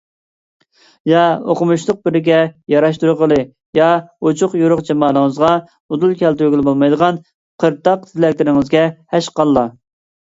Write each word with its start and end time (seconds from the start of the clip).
يا 1.09 1.23
ئوقۇمۇشلۇق 1.53 1.99
بىرىگە 2.07 2.39
ياراشتۇرغىلى 2.73 3.37
ياكى 3.79 4.29
ئوچۇق- 4.31 4.55
يورۇق 4.61 4.81
جامالىڭىزغا 4.89 5.51
ئۇدۇل 5.69 6.17
كەلتۈرگىلى 6.23 6.67
بولمايدىغان 6.71 7.21
قىرتاق 7.65 8.09
تىلەكلىرىڭىزگە 8.15 8.85
ھەشقاللا! 9.17 9.71